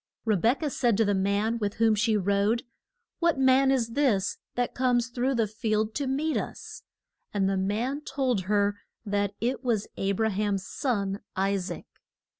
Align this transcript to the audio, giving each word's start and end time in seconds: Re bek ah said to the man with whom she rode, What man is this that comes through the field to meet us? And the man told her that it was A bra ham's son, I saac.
Re 0.25 0.35
bek 0.35 0.61
ah 0.63 0.67
said 0.67 0.97
to 0.97 1.05
the 1.05 1.13
man 1.13 1.59
with 1.59 1.75
whom 1.75 1.93
she 1.93 2.17
rode, 2.17 2.63
What 3.19 3.37
man 3.37 3.69
is 3.69 3.89
this 3.89 4.39
that 4.55 4.73
comes 4.73 5.09
through 5.09 5.35
the 5.35 5.45
field 5.45 5.93
to 5.93 6.07
meet 6.07 6.37
us? 6.37 6.81
And 7.35 7.47
the 7.47 7.55
man 7.55 8.01
told 8.01 8.45
her 8.45 8.79
that 9.05 9.35
it 9.39 9.63
was 9.63 9.85
A 9.97 10.13
bra 10.13 10.29
ham's 10.29 10.65
son, 10.65 11.19
I 11.35 11.53
saac. 11.55 11.85